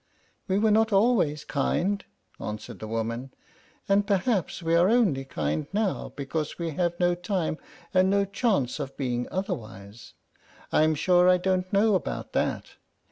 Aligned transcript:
"We 0.47 0.57
were 0.57 0.71
not 0.71 0.91
always 0.91 1.43
kind," 1.45 2.03
answered 2.39 2.79
the 2.79 2.87
woman; 2.87 3.35
"and 3.87 4.07
perhaps 4.07 4.63
we 4.63 4.73
are 4.73 4.89
only 4.89 5.23
kind 5.25 5.67
now 5.73 6.11
because 6.15 6.57
we 6.57 6.71
have 6.71 6.99
no 6.99 7.13
time, 7.13 7.59
and 7.93 8.09
no 8.09 8.25
chance 8.25 8.79
of 8.79 8.97
being 8.97 9.27
otherwise. 9.29 10.15
I'm 10.71 10.95
sure 10.95 11.29
I 11.29 11.37
don't 11.37 11.71
know 11.71 11.93
about 11.93 12.33
that. 12.33 12.77